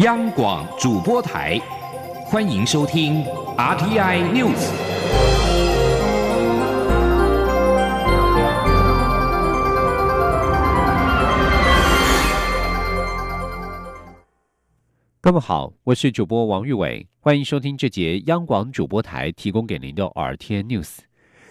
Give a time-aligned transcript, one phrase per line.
[0.00, 1.58] 央广主播台，
[2.26, 3.24] 欢迎收听
[3.56, 4.70] RTI News。
[15.22, 20.98] 各位好，我是主播王玉伟，欢迎收听这节央广主播台提供给您的 RTI News。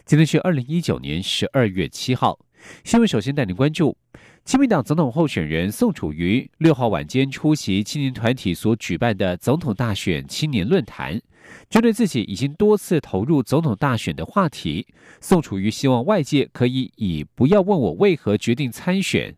[0.05, 2.37] 今天是二零一九年十二月七号，
[2.83, 3.97] 新闻首先带您关注。
[4.45, 11.19] 亲民党总统候选人宋楚瑜六号晚间出席青年团体所举办的总统大选青年论坛，
[11.67, 14.85] 针对自己已经多次投入总统大选的话题，
[15.19, 19.35] 宋楚瑜希望外界可以以不要问我为何决定参选，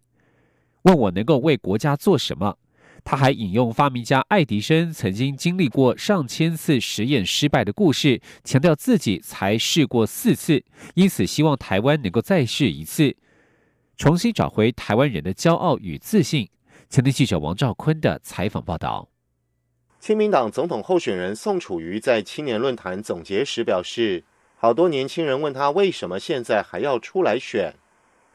[0.81, 2.58] 问我能够为国家做什么。
[3.05, 13.16] 他还引用发明家爱迪生曾经经历过上千次实验失败的故事，强调自己才试过四次，因此希望台湾能够再试一次。
[13.97, 16.47] 重新找回台湾人的骄傲与自信。
[16.88, 19.09] 前天记者王兆坤的采访报道。
[19.99, 24.23] 亲民党总统候选人宋楚瑜在青年论坛总结时表示
[24.55, 27.73] ：“好多年轻人问他为什么现在还要出来选。”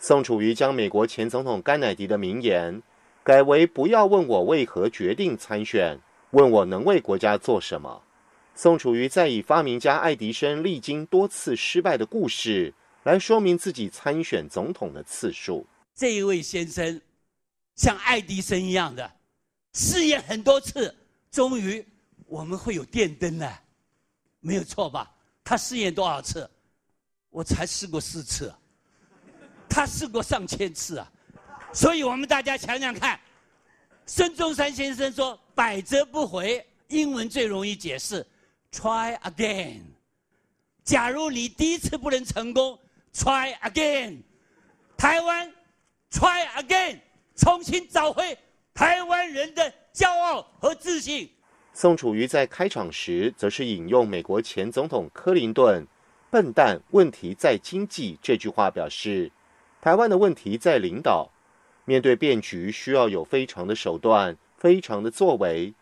[0.00, 2.82] 宋楚瑜将美国前总统甘乃迪的名言
[3.22, 6.00] 改为：“不要问我为何决定参选，
[6.32, 8.02] 问我能为国家做什么。”
[8.56, 12.74] 宋楚瑜再以发明家爱迪生历经多次失败的故事。
[13.04, 15.66] 来说明自己参选总统的次数。
[15.94, 17.00] 这一位先生
[17.74, 19.10] 像爱迪生一样的
[19.74, 20.94] 试验很多次，
[21.30, 21.84] 终于
[22.26, 23.60] 我们会有电灯了，
[24.40, 25.12] 没有错吧？
[25.42, 26.48] 他试验多少次？
[27.30, 28.54] 我才试过四次，
[29.68, 31.10] 他试过上千次啊！
[31.72, 33.18] 所以我们大家想想看，
[34.06, 38.24] 孙中山先生说“百折不回”，英文最容易解释
[38.70, 39.80] ：“Try again。”
[40.84, 42.78] 假如你第一次不能成功。
[43.14, 44.22] Try again，
[44.96, 45.52] 台湾
[46.10, 47.00] ，Try again，
[47.36, 48.38] 重新找回
[48.72, 51.30] 台湾人的骄傲和自信。
[51.74, 55.86] 宋楚瑜在开场时，则是引用美国前总统克林顿
[56.30, 59.30] “笨蛋，问题在经济”这句话，表示
[59.82, 61.30] 台湾的问题在领导。
[61.84, 65.74] 面对变局，需要有非常的手段、非常的作为，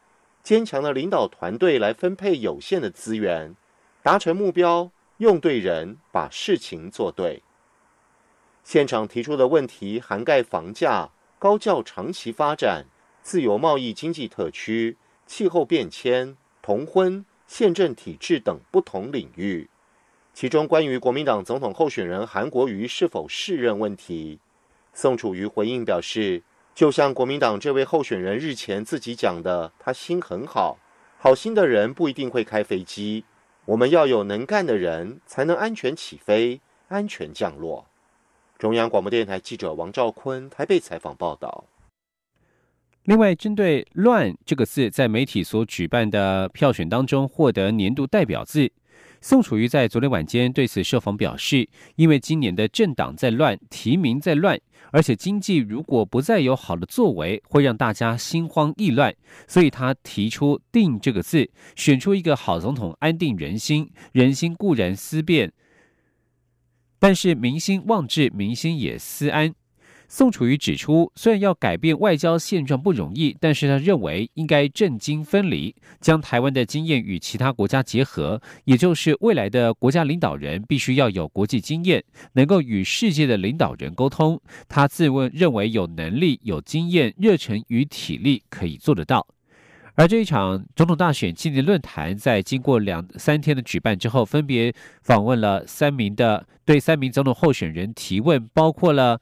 [0.43, 3.55] 坚强的领导团队来分配有限的资源，
[4.03, 4.91] 达成目标。
[5.21, 7.43] 用对人，把事情做对。
[8.65, 12.87] 现场提出的问题涵盖房价、高教长期发展、
[13.23, 19.69] 自由贸易经济特区、气候变迁、同婚、宪政体制等不同领域。
[20.33, 24.39] 其中，关于国民党总统候选人韩国瑜是否适任问题，
[24.95, 26.43] 宋楚瑜回应表示
[26.75, 30.79] ：“就像国民党这位候选人日前自己讲的，他心很好，
[31.19, 33.27] 好心的人不一定会开飞机。”
[33.67, 37.87] 我们要有能干的人，才能安全起飞、安全降落。
[38.59, 41.65] 中央广播电台记者王兆坤台北采访报道。
[43.05, 48.71] 另外，针对“乱”这个字在媒体所举办的票选当中获得年度代表字。
[49.23, 54.59] 宋楚瑜在昨天晚间对此受访表示，因为今年的政党在乱，提名在乱，
[54.93, 59.15] 而且经济如果不再有好的作为，会让大家心慌意乱，
[59.47, 63.91] 所以他提出“定”这个字，选出一个好总统，安定人心。
[64.13, 65.53] 人心固然思变，
[66.99, 69.55] 但是民心望治，民心也思安。
[70.13, 84.41] 宋楚瑜指出，虽然要改变外交现状不容易，但是他认为应该政经分离，将台湾的经验与其他国家结合，也就是未来的国家领导人必须要有国际经验，能够与世界的领导人沟通。
[84.69, 89.25] 他自问认为有能力、有经验、热忱与体力可以做得到。
[89.95, 99.21] 而这一场总统大选纪念论坛，在经过两三天的举办之后，分别访问了三名的对三名总统候选人提问，包括了。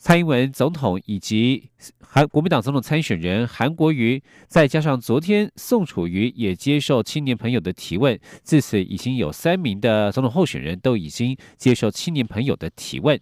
[0.00, 1.70] 蔡英文总统以及
[2.00, 13.20] 韩国民党总统参选人韩国瑜，再加上昨天宋楚瑜也接受青年朋友的提问，至此已经有三名的总统候选人都已经接受青年朋友的提问。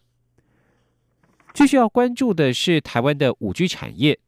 [1.54, 4.18] 继续要关注的是台湾的五 G 产业，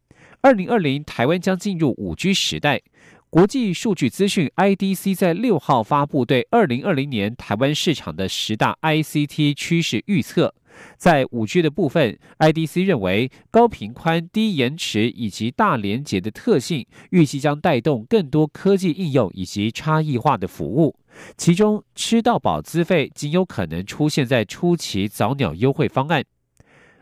[0.40, 2.80] 二零二零台湾将进入五 G 时代。
[3.28, 10.54] 国际数据资讯 IDC 在六号发布对二零二零年台湾市场的十大 ICT 趋势预测。
[10.96, 20.96] 在五 G 的部分，IDC 认为高频宽、低延迟以及大连接的特性，预计将带动更多科技应用以及差异化的服务。
[21.36, 26.24] 其中，吃到饱资费仅有可能出现在初期早鸟优惠方案。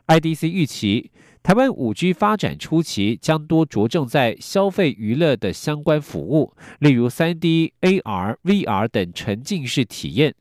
[0.07, 1.11] IDC 预期，
[1.43, 10.35] 台湾五 G 发展初期将多着重在消费娱乐的相关服务，例如三 D、AR、VR 等沉浸式体验。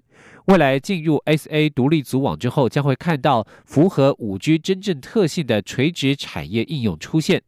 [0.45, 7.42] 未来进入 SA 独立组网之后，将会看到符合五 G 真正特性的垂直产业应用出现。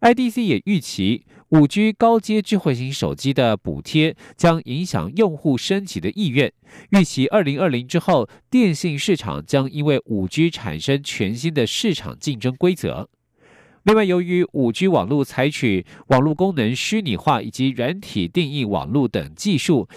[0.00, 6.50] IDC 也预期，五 G 高阶智慧型手机的补贴将影响用户升级的意愿。
[6.90, 13.10] 预期二零二零之后，电信市场将因为五 G 产生全新的市场竞争规则。
[13.84, 19.88] 另外，由于五 G 网络采取网络功能虚拟化以及软体定义网络等技术，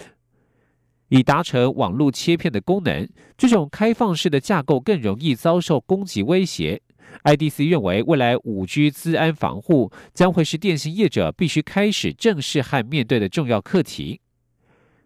[1.08, 6.80] 以达成网络切片的功能，这种开放式的架构更容易遭受攻击威胁。
[7.24, 14.20] IDC 认为，未来五 G 资安防护将会是电信业者必须开始正视和面对的重要课题。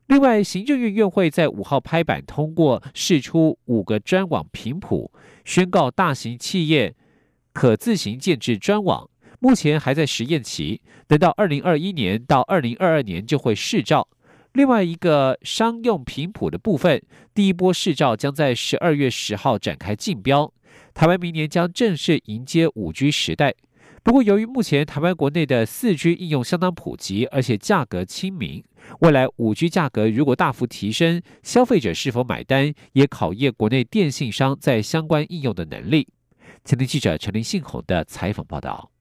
[0.09, 5.13] 另外，行政院院会在五号拍板通过释出五个专网频谱，
[5.45, 6.95] 宣告大型企业
[7.53, 9.09] 可自行建制专网，
[9.39, 14.09] 目前还在实验期，等到二零二一年到二零二二年就会试照。
[14.53, 17.03] 另外一个商用频谱的部分，
[17.35, 20.53] 第一波试照将在十二月十号展开竞标。
[20.93, 23.55] 台湾明年将正式迎接五 G 时代，
[24.03, 28.63] 不过由于目前台湾国内的四 G 应用相当普及，而且价格亲民，
[29.01, 36.09] 未来五 G 价格如果大幅提升，消费者是否买单，也考验国内电信商在相关应用的能力。
[36.63, 38.92] 前天记者陈林信宏的采访报道。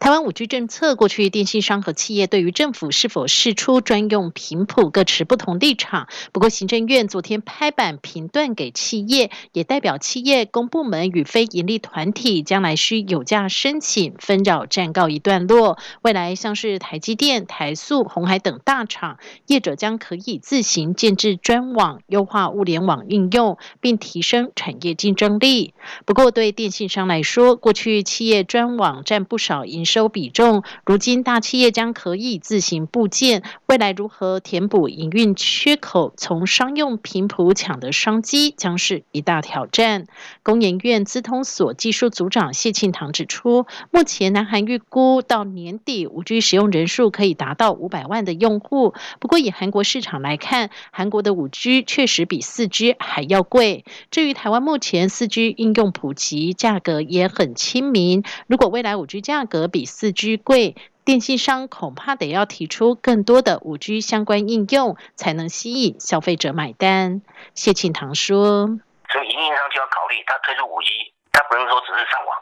[0.00, 6.06] 台湾五 G 政策，过去电信商和企业对于政府是否释出专用频谱各持不同立场。
[6.32, 15.78] 不过，行政院昨天拍板评断给企业，也代表企业、公部门与非营利团体将来需有价申请纷扰暂告一段落。
[16.02, 19.18] 未来像是台积电、台塑、红海等大厂
[19.48, 25.74] 业者将可以自行建制专网，优化物联网应用，并提升产业竞争力。
[26.06, 40.06] 不过，对电信商来说，过去企业专网占不少营收比重，如今大企业将可以自行部件，未来如何填补营运缺口，从商用频谱抢得商机，将是一大挑战。
[40.42, 48.92] 工研院资通所技术组长谢庆堂指出，目前南韩预估到年底五 G 使用人数可以达到五百万的用户。
[49.20, 53.86] 不过以韩国市场来看，韩国的五 G 确实比四 G 还要贵。
[54.10, 58.22] 至于台湾目前四 G 应用普及，价格也很亲民。
[58.46, 67.22] 如果未来五 G 价格比比四 G 贵，电信商恐怕得要提出更多的五 G 相关应用，才能吸引消费者买单。
[67.54, 68.66] 谢庆堂说
[69.06, 72.34] ：“所以营运商就要考虑，他推出五 G，他不能说只是上网，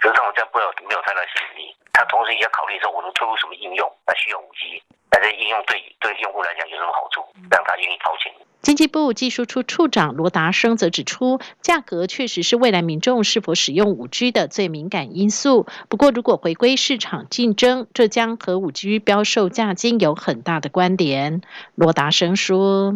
[0.00, 1.76] 只是上网这样不有没有太大吸引力。
[1.92, 4.82] 他同时也要考虑说，我能推出什么应用，那需要五 G，
[5.12, 7.20] 那这应用对对用户来讲有什么好处，
[7.52, 8.32] 让他愿意掏钱。”
[8.68, 15.64] 经济部技术处处长罗达生则指出，价格确实是未来民众是否使用五 G 的最敏感因素。
[15.88, 21.40] 不过，如果回归市场竞争，这将和五 G 标售价金有很大的关联。
[21.76, 22.92] 罗达生说：“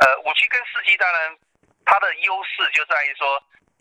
[0.00, 1.36] 呃，五 G 跟四 G 当然
[1.84, 3.28] 它的优势就在于说，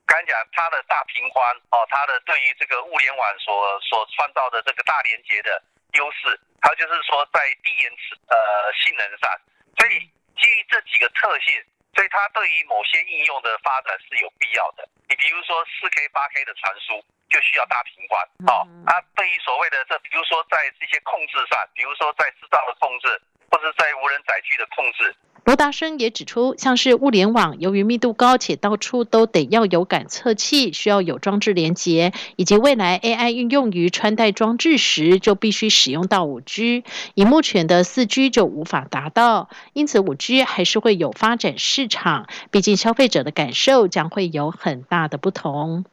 [0.03, 1.39] 刚讲它的大频宽
[1.71, 5.55] 哦，它的对于这个物联网所所创造的这个大连接的
[5.95, 8.35] 优势，还有就是说在低延迟呃
[8.83, 9.31] 性能上，
[9.79, 10.03] 所以。”
[10.39, 11.61] 基于这几个特性，
[11.95, 14.87] 所以它对于某些应用的发展是有必要的。
[15.07, 23.21] 你比如说四 K、八 K 的传输就需要大频宽，好，啊，对于所谓的这，比如说在这些控制上，比如说在制造的控制，
[23.51, 25.15] 或者在无人载具的控制。
[25.45, 36.83] 罗达生也指出，像是物联网，由于密度高且到处都得要有感测器，需要有装置连接，以及未来 AI 运用于穿戴装置时，就必须使用到五 G，
[37.15, 39.49] 以目前的四 G 就无法达到。
[39.73, 45.85] 因此，五 G 还是会有发展市场，毕竟消费者的感受将会有很大的不同。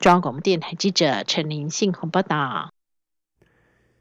[0.00, 2.75] 中央广播电台记者陈林信鸿报道。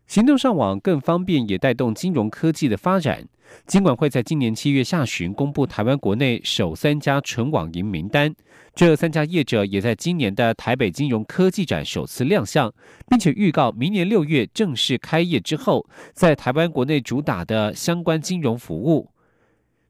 [0.08, 3.28] 行动上网更方便，也带动金融科技的发展。
[3.68, 8.34] 金管会在今年七月下旬公布台湾国内首三家纯网银名单，
[8.74, 12.72] 这三家业者也在今年的台北金融科技展首次亮相，
[13.08, 19.10] 并且预告明年六月正式开业之后，在台湾国内主打的相关金融服务。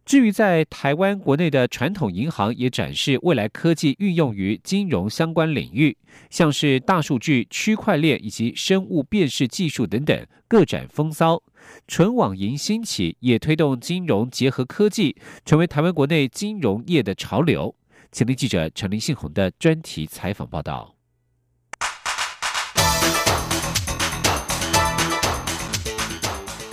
[0.06, 5.98] 至于在台湾国内的传统银行，也展示未来科技运用于金融相关领域，
[6.30, 11.42] 像是大数据、区块链以及生物辨识技术等等，各展风骚。
[11.88, 17.76] 纯网银兴起，也推动金融结合科技，成为台湾国内金融业的潮流。
[18.12, 20.94] 请听记者陈林信宏的专题采访报道。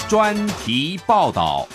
[0.06, 1.66] 专题报道。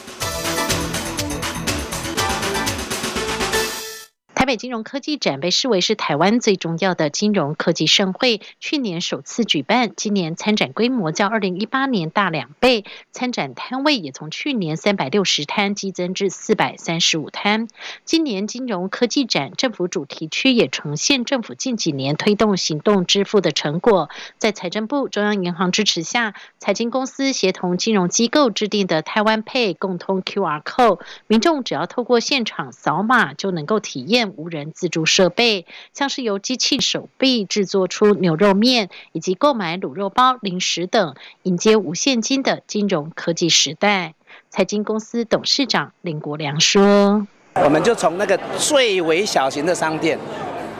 [4.47, 17.67] 北金融科技展被视为是台湾最重要的金融科技盛会，去年首次举办，今年参展规模较二零一八年大两倍，参展摊位也从去年三百六十摊激增至四百三十五摊。
[18.05, 34.35] 今年金融科技展政府主题区也呈现政府近几年推动行动支付的成果，在财政部、中央银行支持下，财经公司协同金融机构制定的台湾 Pay 共通 QR Code，民众只要透过现场扫码就能够体验。
[34.37, 44.13] 无人自助设备，像是由机器手臂制作出牛肉面，以及购买卤肉包、零食等，迎接无现金的金融科技时代。
[44.49, 47.27] 财经公司董事长林国良说
[47.65, 50.17] ：“我们就从那个最为小型的商店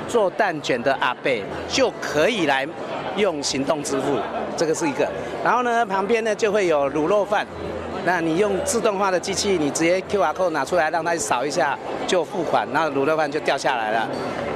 [0.07, 2.67] 做蛋卷的阿贝，就可以来
[3.17, 4.19] 用行动支付，
[4.55, 5.11] 这个是一个。
[5.43, 7.45] 然后呢，旁边呢就会有卤肉饭。”
[8.07, 14.07] 那你用自动化的机器，你直接 QR code 拿出来，让它扫一下就付款，那卤肉饭就掉下来了。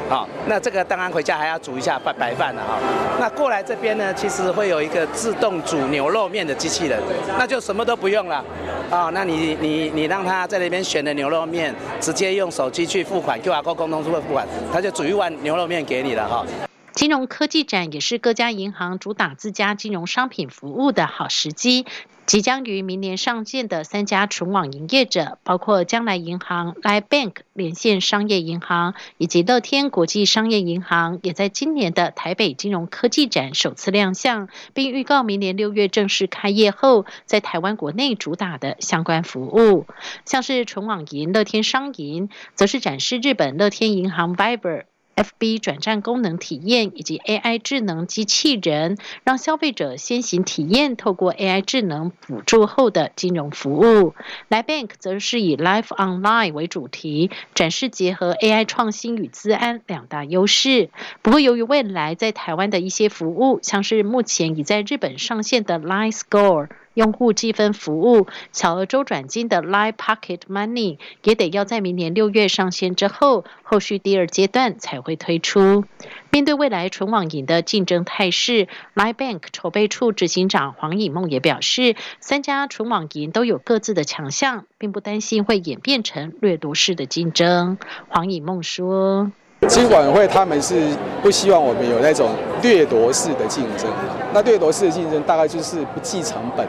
[0.08, 2.79] 好，那这个当然回家还要煮一下白白饭了哈。
[3.20, 6.98] 那过来这边呢，其实会有一个自动煮牛肉面的机器人，
[7.38, 8.41] 那就什么都不用了。
[8.89, 16.46] 啊，那你你你让他在那边选的牛肉面，直接用手机去付款，QR code 共同付付款，他就煮一碗牛肉面给你了哈。
[16.93, 21.86] 金融科技展也是各家银行主打自家金融商品服务的好时机。
[22.25, 39.86] 即将于明年上线的三家纯网营业者，包括将来银行、Line Bank、连线商业银行以及乐天国际商业银行，也在今年的台北金融科技展首次亮相，并预告明年六月正式开业后，在台湾国内主打的相关服务，
[40.24, 44.86] 像是纯网银乐天商银，则是展示日本乐天银行 Viber。
[45.22, 54.16] FB 转账功能体验以及 AI 智能机器人，让消费者先行体验透过 AI 智能辅助后的金融服务。
[54.48, 60.90] 来 Bank 则是以 Life Online 为主题，展示结合 AI 创新与资安两大优势。
[61.22, 66.70] 不过，由于未来在台湾的一些服务，像是目前已在日本上线的 Line Score。
[66.93, 75.86] 用户积分服务、小额周转金的 Live Pocket Money 也得要在明年六月上线之后，后续第二阶段才会推出。
[76.29, 87.77] 面对未来纯网银的竞争态势，Live Bank 筹备处执行长黄以梦也表示，三家纯网银都有各自的强项，并不担心会演变成掠夺式的竞争。
[88.10, 89.31] 黄以梦说。
[89.68, 90.89] 金管会他们是
[91.22, 92.32] 不希望我们有那种
[92.63, 93.88] 掠夺式的竞争，
[94.34, 96.65] 那掠夺式的竞争大概就是不计成本，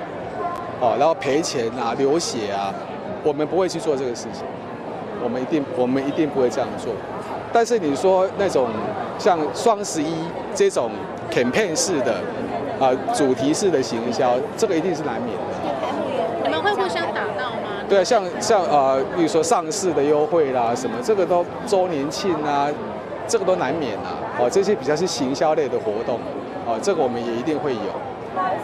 [0.78, 2.72] 哦，然后赔钱啊、流血啊，
[3.24, 4.44] 我们不会去做这个事情，
[5.24, 6.92] 我们一定我们一定不会这样做。
[7.50, 8.68] 但是你说那种
[9.18, 10.14] 像双十一
[10.54, 10.90] 这种
[11.30, 12.14] campaign 式的
[12.78, 15.42] 啊主题式的行销，这个一定是难免的。
[16.44, 17.22] 你们会互相打？
[17.92, 22.66] 对啊，像像呃，比如说上市的优惠啦，什么这个都周年庆啊，
[23.28, 24.16] 这个都难免啊。
[24.38, 26.18] 哦，这些比较是行销类的活动，
[26.64, 27.80] 哦，这个我们也一定会有。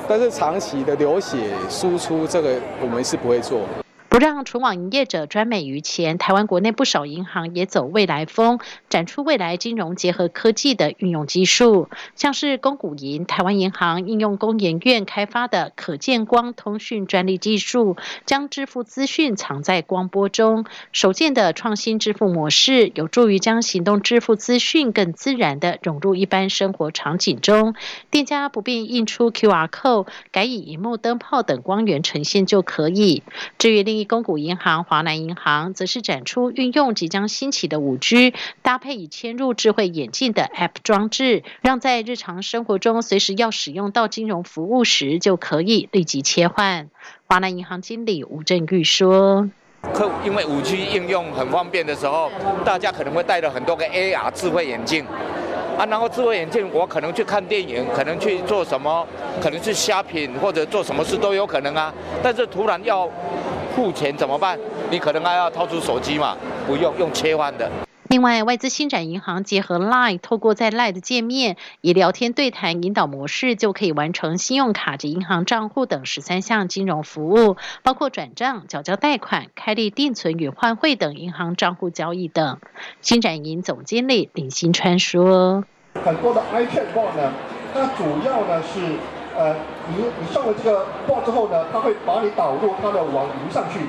[0.08, 3.60] 但是长期的流血输出，这个我们是不会做。
[4.08, 27.74] 不让纯网营业者专美于前，台湾国内不少银行也走未来风，展出未来金融结合科技的运用技术，像是公股银、台湾银行应用工研院开发的可见光通讯专利技术，将支付资讯藏在光波中，首见的创新支付模式，有助于将行动支付资讯更自然的融入一般生活场景中，
[28.10, 33.22] 店家不必印出 QR code，改以荧幕灯泡等光源呈现就可以。
[33.58, 46.88] 至于另一公股银行、华南银行则是展出运用即将兴起的五 G，搭配已嵌入智慧眼镜的 App 装置，让在日常生活中随时要使用到金融服务时，就可以立即切换。
[47.26, 49.50] 华南银行经理吴振玉说
[49.92, 52.30] ：“客因为五 G 应用很方便的时候，
[52.64, 55.04] 大家可能会带了很多个 AR 智慧眼镜。”
[55.78, 59.06] 啊，然后智慧眼镜，我可能去看电影，可能去做什么，
[59.40, 61.94] 可能是虾品或者做什么事都有可能啊。
[62.20, 63.08] 但是突然要
[63.76, 64.58] 付钱怎么办？
[64.90, 67.70] 你可能还要掏出手机嘛，不用用切换的。
[68.08, 82.58] 另外，外资新展银行结合 Line，透过在 Line 的界面以聊天对谈引导模式，就可以完成信用卡及银行账户等十三项金融服务，包括转账、缴交贷款、开立定存与换汇等银行账户交易等。
[83.02, 85.64] 新展银总经理林新川说
[86.02, 87.34] ：“很多的 iChat bot 呢，
[87.74, 88.80] 它主要呢是
[89.36, 89.54] 呃，
[89.94, 93.80] 你你上了这个 bot 之后呢，它会把你导入它的网银上去。”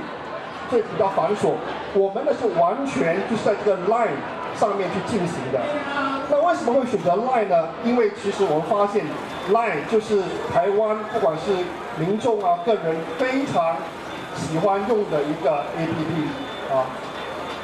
[0.70, 1.52] 会比较繁琐，
[1.94, 4.18] 我们呢是完全就是在这个 Line
[4.56, 5.60] 上面去进行的。
[6.30, 7.70] 那为什么会选择 Line 呢？
[7.84, 9.04] 因为其实我们发现
[9.52, 10.22] Line 就是
[10.54, 11.52] 台湾不管是
[11.98, 13.76] 民众啊、个人非常
[14.36, 16.86] 喜欢用的一个 APP 啊。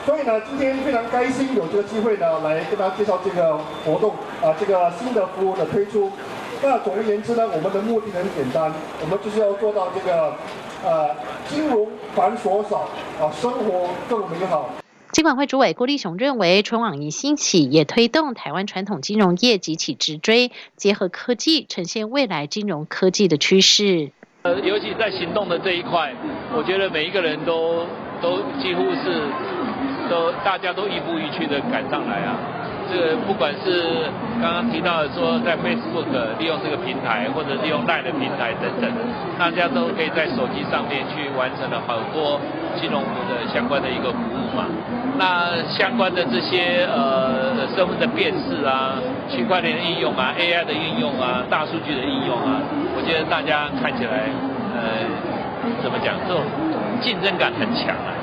[0.05, 6.11] 所以呢，今天非常开心有这个机会呢，来跟大家介绍这个活动啊，这个新的服务的推出。
[6.61, 8.71] 那总而言之呢，我们的目的很简单，
[9.01, 10.33] 我们就是要做到这个
[10.83, 11.15] 呃
[11.47, 12.89] 金融繁琐少
[13.19, 14.69] 啊，生活更美好。
[15.11, 24.11] 金管会主委郭立雄认为，春网银兴起也推动台湾传统金融业急起直追，结合科技呈现未来金融科技的趋势。
[24.41, 26.13] 呃，尤其在行动的这一块，
[26.55, 27.85] 我觉得每一个人都
[28.21, 29.29] 都几乎是。
[30.07, 32.37] 都大家都一步一趋的赶上来啊！
[32.91, 34.05] 这个不管是
[34.41, 36.05] 刚刚提到的说在 Facebook
[36.37, 38.89] 利用这个平台，或者利用 Line 的平台等等，
[39.37, 42.39] 大家都可以在手机上面去完成了好多
[42.79, 44.65] 金融服务的相关的一个服务嘛。
[45.17, 48.95] 那相关的这些呃身份的辨识啊、
[49.29, 52.59] 区块链的应用啊、AI 的应用啊、大数据的应用啊，
[52.95, 54.27] 我觉得大家看起来
[54.75, 55.07] 呃
[55.81, 56.43] 怎么讲，这种
[57.01, 58.14] 竞争感很强啊。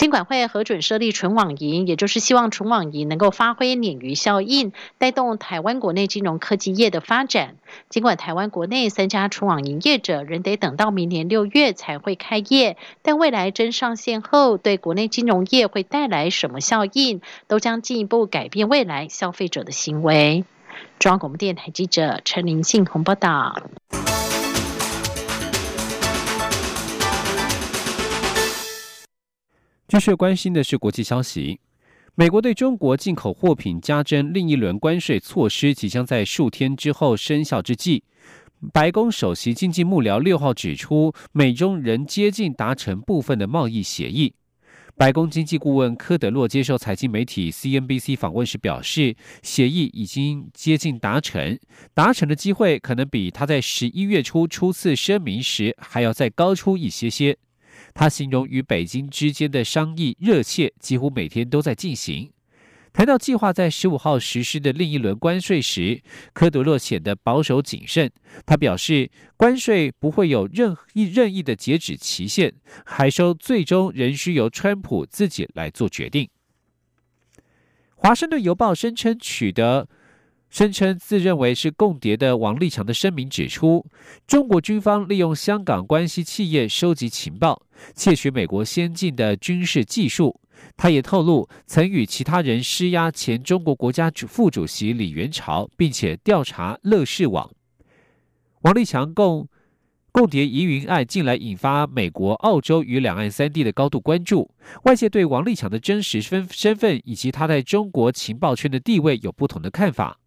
[0.00, 7.56] 金管会核准设立纯网银，也就是希望纯网银能够发挥鲶鱼效应，带动台湾国内金融科技业的发展。
[7.90, 20.46] 尽管台湾国内三家纯网银业者仍得等到明年六月才会开业，但未来真上线后，对国内金融业会带来什么效应，都将进一步改变未来消费者的行为。
[20.98, 23.54] 中央广播电台记者陈林信宏报道。
[29.90, 31.58] 继续关心的是国际消息，
[32.14, 38.04] 美国对中国进口货品加征另一轮关税措施即将在数天之后生效之际，
[38.72, 44.32] 白宫首席经济幕僚六号指出，美中仍接近达成部分的贸易协议。
[44.96, 51.58] 白宫经济顾问科德洛接受财经媒体 CNBC 访问时表示，协议已经接近达成，
[51.92, 57.36] 达成的机会可能比他在十一月初初次声明时还要再高出一些些。
[57.94, 62.30] 他形容与北京之间的商议热切，几乎每天都在进行。
[62.92, 68.10] 谈到计划在十五号实施的另一轮关税时，科德洛显得保守谨慎。
[68.44, 72.54] 他表示，关税不会有任意任意的截止期限，
[72.84, 76.28] 还说最终仍需由川普自己来做决定。
[77.94, 79.88] 华盛顿邮报声称取得。
[80.50, 83.86] 声称自认为是共谍的王立强的声明指出，
[84.26, 87.62] 中国军方利用香港关系企业收集情报，
[87.94, 90.40] 窃取美国先进的军事技术。
[90.76, 97.48] 他也透露，曾与其他人施压前中国国家主副主席李元朝，并且调查乐视网。
[98.62, 99.48] 王立强共
[100.10, 104.50] 共谍疑云案近来引发美国、澳洲与两岸三地的高度关注，
[104.82, 110.18] 外界对王立强的真实身身份以及他在中国情报圈的地位有不同的看法。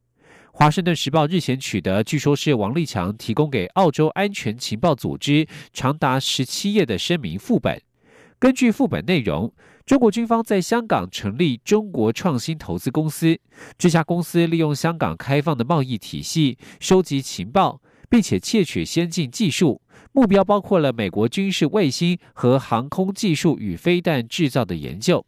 [0.55, 7.81] 华盛顿时报日前取得，据说是王立强提供给澳洲安全情报组织长达十七页的声明副本。
[8.37, 9.51] 根据副本内容，
[9.83, 13.39] 中国军方在香港成立中国创新投资公司，
[13.79, 25.25] 这家公司利用香港开放的贸易体系收集情报，并且窃取先进技术，目标包括了美国军事卫星和航空技术与飞弹制造的研究。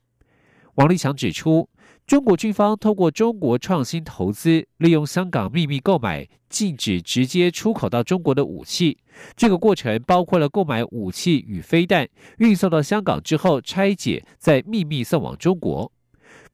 [0.75, 1.67] 王立强指出。
[2.07, 8.99] 中国军方通过中国创新投资，利用香港秘密购买禁止直接出口到中国的武器。
[9.35, 15.91] 这个过程包括了购买武器与飞弹，运送到香港之后拆解，再秘密送往中国。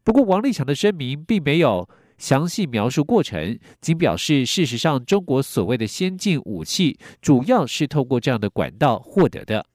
[0.06, 9.66] 不过，王立强的声明并没有详细描述过程，仅表示事实上，中国所谓的先进武器主要是透过这样的管道获得的。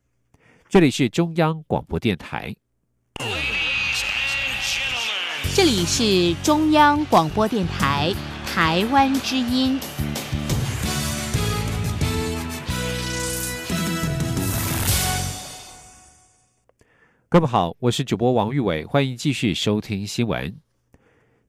[0.71, 2.57] 这里是中央广播电台。
[5.55, 8.15] 这里是中央广播电台
[8.47, 9.79] 台湾之音。
[17.29, 20.57] 各位好，我是主播王玉伟，欢迎继续收听新闻。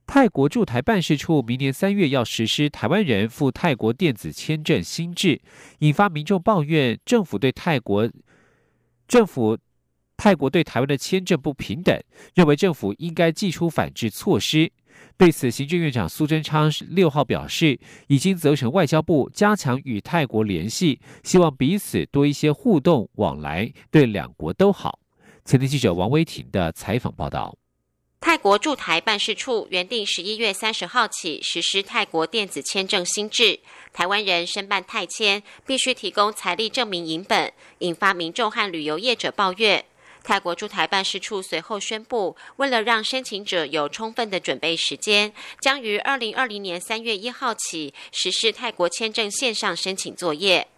[0.06, 5.40] 泰国驻台办事处明年三月要实施台湾人赴泰国电子签证新制，
[5.80, 8.10] 引发民众抱怨政府对泰国
[9.06, 9.58] 政府。
[10.18, 11.96] 泰国对台湾的签证不平等，
[12.34, 14.70] 认为政府应该祭出反制措施。
[15.16, 17.78] 对此，行政院长苏贞昌六号表示，
[18.08, 24.98] 已经责成外交部加强与泰国联系，希望彼此多一些互动往来，对两国都好。
[25.44, 27.56] 前天记者王威婷的采访报道。
[28.20, 33.60] 泰国驻台办事处原定十一月三十号起实施泰国电子签证新制，
[33.92, 39.84] 台湾人申办泰签必须提供财力证明银本，引发民众和旅游业者抱怨。
[40.28, 50.68] 泰国驻台办事处随后宣布，为了让申请者有充分的准备时间，将于二零二零年三月一号起实施泰国签证线上申请作业。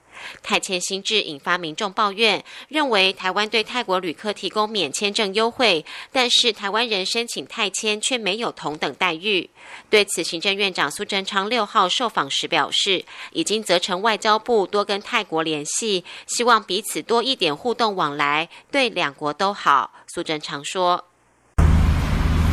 [0.43, 9.49] 泰签新制引发民众抱怨，认为台湾对泰国旅客提供免签证优惠，但是台湾人申请泰签却没有同等待遇。
[9.89, 19.93] 对此，行政院长苏贞昌六号受访时表示，已经责成外交部多跟泰国联系，希望彼此多一点互动往来，对两国都好。
[20.13, 21.05] 苏贞昌说：“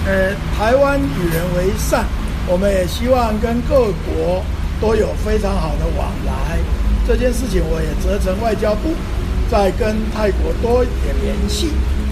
[0.06, 2.06] 呃，台湾与人为善，
[2.48, 4.44] 我们也希望跟各国。”
[4.80, 6.60] 都有非常好的往来，
[7.08, 8.94] 这件事情我也责成外交部
[9.50, 11.70] 再跟泰国多一点联系，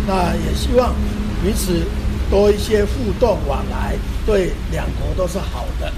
[0.08, 0.96] 那也希望
[1.44, 1.84] 彼此
[2.32, 5.92] 多一些互动往来，对两国都是好的。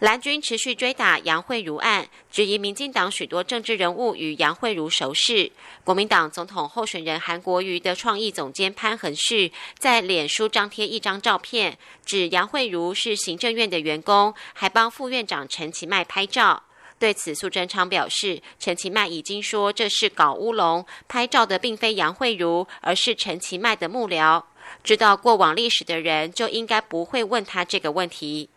[0.00, 5.52] 蓝军持续追打杨惠如案，质疑民进党许多政治人物与杨惠如熟识。
[5.84, 16.64] 国民党总统候选人韩国瑜的创意总监潘恒旭在脸书张贴一张照片，指杨惠如是行政院的员工，还帮副院长陈其迈拍照。
[16.98, 24.42] 对此，苏贞昌表示，陈其迈已经说这是搞乌龙，拍照的并非杨惠如，而是陈其迈的幕僚。
[24.82, 28.50] 知道过往历史的人就应该不会问他这个问题。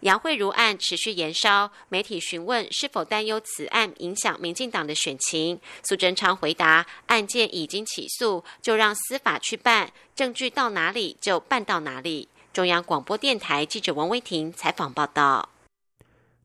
[0.00, 12.28] 杨惠如案持续延烧，媒体询问是否担忧此案影响民进党的选情，苏贞昌回答：案件已经起诉，就让司法去办，证据到哪里就办到哪里。
[12.52, 15.53] 中央广播电台记者王威婷采访报道。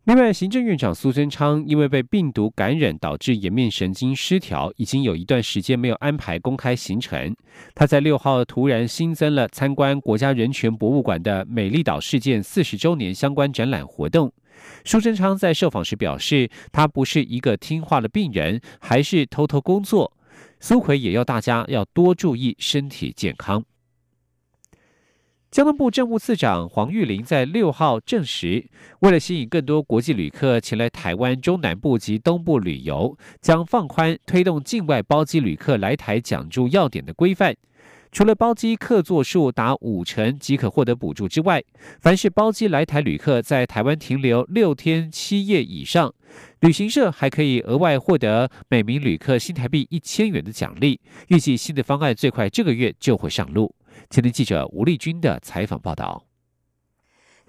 [0.05, 7.35] 另外，行政院长苏贞昌因为被病毒感染导致颜面神经失调，已经有一段时间没有安排公开行程。
[7.75, 14.31] 他在六号突然新增了参观国家人权博物馆的美丽岛事件四十周年相关展览活动。
[14.83, 20.11] 苏贞昌在受访时表示，他不是一个听话的病人，还是偷偷工作。
[20.59, 23.63] 苏奎也要大家要多注意身体健康。
[25.51, 37.55] 交通部政务次长黄玉玲在六号证实，为了吸引更多国际旅客前来台湾中南部及东部旅游，将放宽推动境外包机旅客来台讲住要点的规范。
[38.11, 41.63] 除了包机客座数达五成即可获得补助之外，
[41.99, 46.13] 凡是包机来台旅客在台湾停留六天七夜以上，
[46.59, 50.99] 旅行社还可以额外获得每名旅客新台币一千元的奖励。
[51.29, 53.73] 预计新的方案最快这个月就会上路。
[54.09, 56.28] 前天记者吴丽君的采访报道。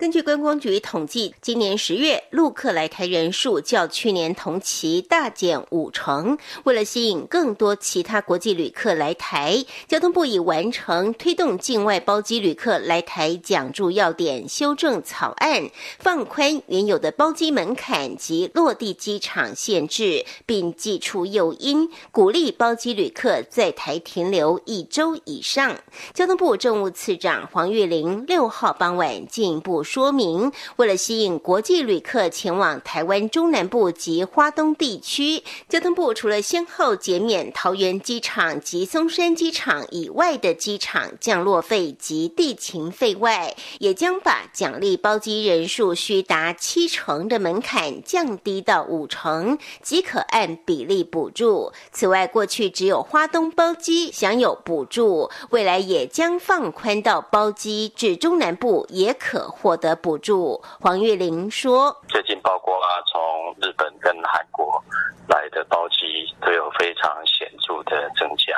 [0.00, 6.38] 根据观光局统计，今年十月陆客来台人数较去年同期大减五成。
[6.64, 25.76] 为了吸引更多其他国际旅客来台，交通部已完成推动境外包机旅客来台讲住要点修正草案，放宽原有的包机门槛及落地机场限制，并寄出诱因，鼓励包机旅客在台停留一周以上。
[26.14, 29.84] 交通部政务次长黄玉玲六号傍晚进一步。
[29.90, 51.72] 说明，为了吸引国际旅客前往台湾中南部及花东地区，交通部除了先后减免桃园机场及松山机场以外的机场降落费及地勤费外，也将把奖励包机人数需达七成的门槛降低到五成，即可按比例补助。
[51.90, 59.79] 此外，过去只有花东包机享有补助，未来也将放宽到包机至中南部也可获。
[59.80, 63.20] 的补助，黄玉玲说：“最近包括啊，从
[63.60, 64.80] 日本跟韩国
[65.28, 65.96] 来的包机
[66.40, 68.54] 都有非常显著的增加。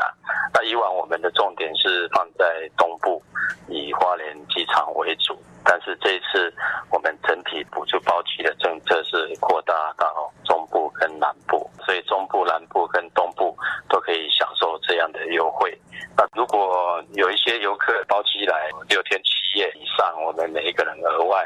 [0.52, 2.44] 那以往我们的重点是放在
[2.76, 3.22] 东部，
[3.68, 6.52] 以花莲机场为主，但是这次
[6.90, 13.56] 我们整体补助包机的政策是扩大到中部跟南部，所以中部、南部跟东部
[13.88, 15.76] 都可以享受这样的优惠。
[16.16, 21.41] 那如果有一些游客包机来六天七。”夜以上，我们每一个人额外。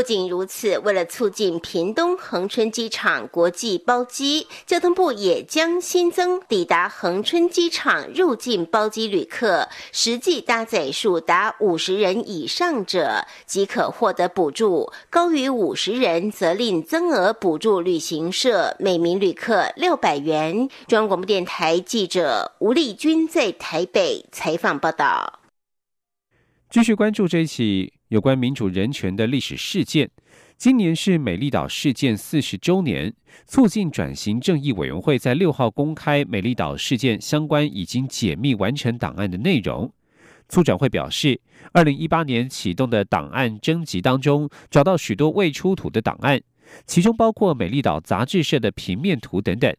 [0.00, 20.66] 不仅如此，为了促进屏东恒春机场国际包机，交通部也将新增抵达恒春机场入境包机旅客，实际搭载数达五十人以上者，即可获得补助；高于五十人，则另增额补助旅行社每名旅客六百元。
[20.88, 25.40] 中央广播电台记者吴丽君在台北采访报道。
[26.70, 30.10] 继续关注这一起有关民主人权的历史事件。
[30.56, 33.14] 今年是美丽岛事件四十周年，
[33.46, 39.92] 促进转型正义委员会在六号公开美丽岛事件相关已经解密完成档案的内容。
[40.48, 41.40] 促转会表示，
[41.72, 46.40] 二零一八年启动的档案征集当中，找到许多未出土的档案，
[46.86, 49.72] 其中包括美丽岛杂志社的平面图等等。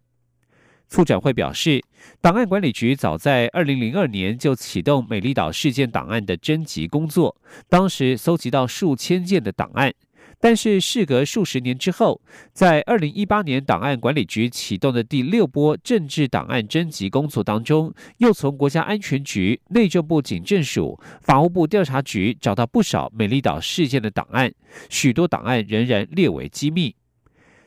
[0.92, 1.82] 副展会表示，
[2.20, 7.34] 档案管理局早在二零零二年就启动美丽岛事件档案的征集工作，
[7.70, 9.94] 当时搜集到数千件的档案，
[10.42, 12.20] 但是，事隔数十年之后，
[12.52, 24.52] 在二零一八年档案管理局启动的第六波政治档案征集工作当中，又从国家安全局、内政部警政署、法务部调查局找到不少美丽岛事件的档案，
[24.90, 26.94] 许多档案仍然列为机密。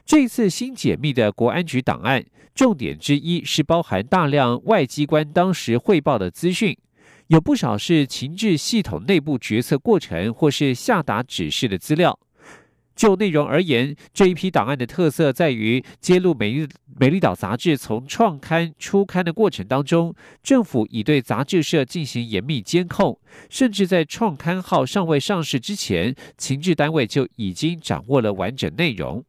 [0.06, 2.22] 这次新解密的国安局档案，
[2.54, 6.76] 重点之一是包含大量外机关当时汇报的资讯，
[7.28, 12.18] 有不少是情治系统内部决策过程或是下达指示的资料。
[12.94, 16.68] 就内容而言，这一批档案的特色在于揭露美丽
[17.00, 29.24] 美丽岛杂志从创刊出刊的过程当中，政府已对杂志社进行严密监控，甚至在创刊号尚未上市之前，情治单位就已经掌握了完整内容。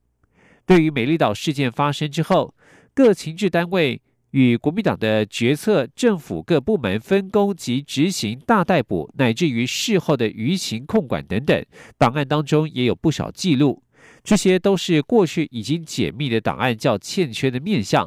[0.66, 2.54] 对于美丽岛事件发生之后，
[2.94, 4.02] 各情治单位。
[4.32, 11.66] 与国民党的决策、政府各部门分工及执行大逮捕，乃至于事后的舆情控管等等，
[11.98, 13.82] 档案当中也有不少记录。
[14.26, 18.06] 这些都是过去已经解密的档案较欠缺的面向，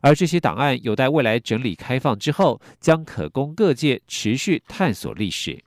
[0.00, 5.62] 而这些档案有待未来整理开放之后，将可供各界持续探索历史。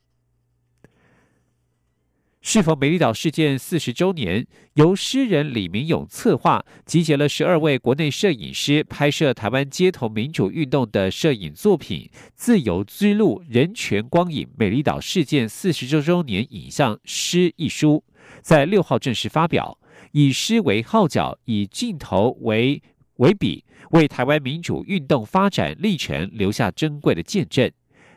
[2.43, 18.03] 是否美丽岛事件四十周年，由诗人李明勇策划，集结了十二位国内摄影师拍摄台湾街头民主运动的摄影作品《自由之路：人权光影美丽岛事件四十周周年影像诗》一书，
[18.41, 19.77] 在六号正式发表，
[20.11, 22.81] 以诗为号角，以镜头为
[23.17, 27.71] 为笔，为台湾民主运动发展历程留下珍贵的见证。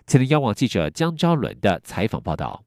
[0.06, 2.63] 前天央网记者江昭伦的采访报道。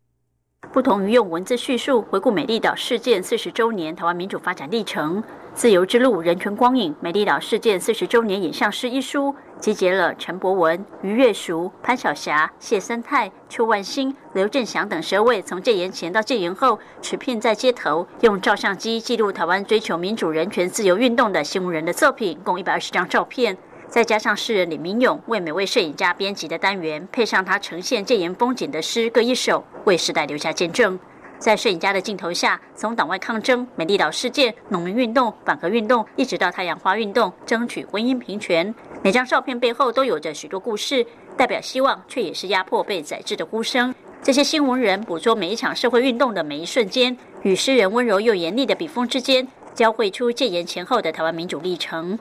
[0.78, 5.20] 不同于用文字叙述回顾美丽岛事件四十周年台湾民主发展历程，
[5.56, 23.58] 《自由之路：人权光影美丽岛事件四十周年影像师》一书，集结了陈博文、于月淑、潘晓霞、谢森泰、邱万兴、刘振祥等十二位从戒严前到戒严后持片在街头用照相机记录台湾追求民主、人权、自由运动的新闻人的作品，共一百二十张照片。
[23.90, 31.00] 再加上诗人李明勇为每位摄影家编辑的单元，配上他呈现戒严风景的诗各一首，为时代留下见证。
[31.40, 41.06] 在摄影家的镜头下，从党外抗争、美丽岛事件、农民运动、反核运动，一直到太阳花运动，争取婚姻平权，每张照片背后都有着许多故事，
[41.38, 43.94] 代表希望，却也是压迫被宰制的呼声。
[44.22, 52.18] 这些新闻人捕捉每一场社会运动的每一瞬间，与诗人温柔又严厉的笔锋之间，交汇出戒严前后的台湾民主历程。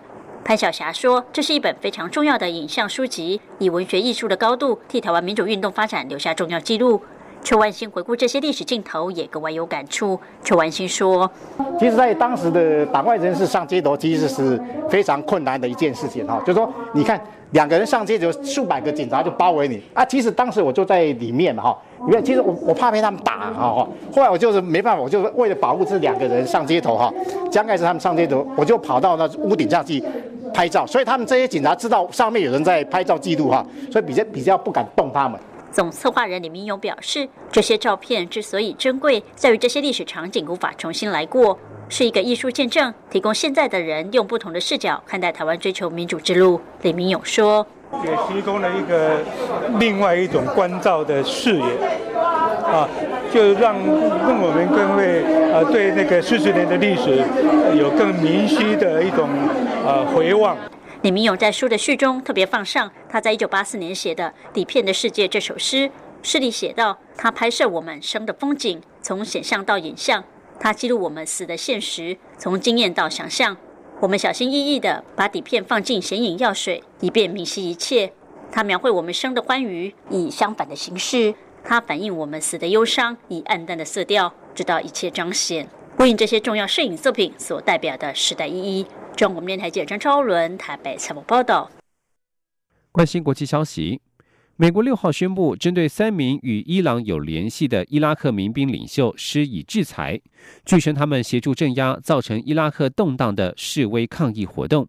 [0.47, 7.03] 潘晓霞说：“这是一本非常重要的影像书籍，以文学艺术的高度替台湾民主运动发展留下重要记录。”
[7.43, 10.19] 邱万兴回顾这些历史镜头，也格外有感触。
[10.45, 11.29] 邱万兴说
[11.81, 16.41] ：“其实，在当时的党外人士上街头，其实是非常困难的一件事情哈。
[16.47, 20.05] 就说，你看两个人上街，就数百个警察就包围你啊。
[20.05, 23.89] 其实当时我就在里面哈，因为其实我我怕被他们打哈。
[24.15, 27.13] 后来我就是没办法，我就为了保护这两个人上街头哈。
[27.53, 30.03] 刚开始他们上街头，我就跑到那屋顶上去。”
[30.53, 35.39] 拍照，所以他们这些警察知道上面有人在拍照记录哈，所以比较比较不敢动他们。
[35.73, 46.61] 总策划人李明勇表示，这些照片之所以珍贵，在于这些历史场景无法重新来过，是一个艺术见证，提供现在的人用不同的视角看待台湾追求民主之路。
[46.83, 47.67] 李明勇说。
[48.05, 49.21] 也提供了一个
[49.79, 51.63] 另外一种关照的视野，
[52.65, 52.87] 啊，
[53.37, 55.23] 就让让我们更会
[55.53, 57.23] 呃对那个四十年的历史
[57.79, 59.29] 有更明晰的一种
[59.85, 60.57] 呃回望。
[61.03, 65.91] 李明勇在书的序中特别放上他在一九八四年写的《底片的世界》这首诗，
[66.23, 70.23] 诗里写道：他拍摄我们生的风景，从显像到影像；
[70.59, 73.55] 他记录我们死的现实，从经验到想象。
[74.01, 78.13] 我们小心翼翼地把底片放进显影药水，以便明晰一切。
[78.51, 81.35] 他描绘我们生的欢愉，以相反的形式；
[81.69, 88.87] 它反映我们死的忧伤，以暗淡的色调，直到一切彰显，呼应这些重要摄影作品所代表的时代意义。
[89.17, 91.69] 中国电台记者张超伦台北采访报道。
[92.93, 94.01] 关心国际消息。
[94.59, 100.21] 美国六号宣布，针对三名与伊朗有联系的伊拉克民兵领袖施以制裁，
[100.65, 104.89] 据称他们协助镇压造成伊拉克动荡的示威抗议活动。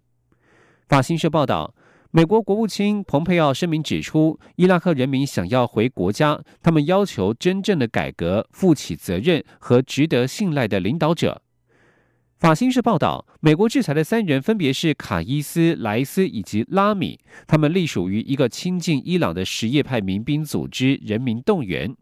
[0.88, 1.74] 法新社报道，
[2.12, 11.42] 美国国务卿蓬佩奥声明指出，伊拉克人民想要回国家，他们要求真正的改革、负起责任和值得信赖的领导者。
[12.40, 21.94] 法新社报道，美国制裁的三人分别是卡伊斯、莱斯以及拉米，他们隶属于一个亲近伊朗的什叶派民兵组织“人民动员”。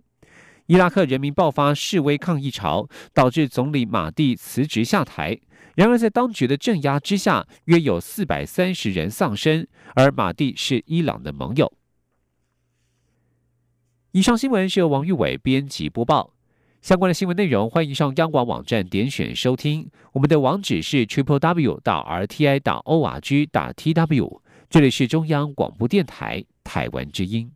[0.68, 5.40] 伊拉克人民爆发示威抗议潮，导致总理马蒂辞职下台。
[5.76, 11.74] 然而，在当局的镇压之下，约有四百三十人丧生，而马蒂是伊朗的盟友。
[14.12, 16.32] 以上新闻是由王玉伟编辑播报。
[16.82, 19.90] 相关的新闻内容，欢迎上央广网站点选收听。
[20.14, 24.42] 我们的网址是 triple w 到 r t i 到 o r g 打 t w。
[24.70, 27.52] 这里是中央广播电台台湾之音。